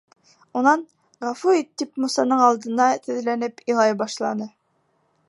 Унан, 0.59 0.85
ғәфү 1.25 1.53
ит, 1.57 1.69
тип 1.81 2.01
Мусаның 2.05 2.43
алдына 2.47 2.87
теҙләнеп 3.05 3.63
илай 3.75 3.97
башланы. 4.05 4.53